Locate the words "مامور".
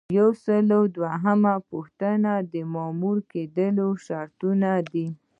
2.73-3.17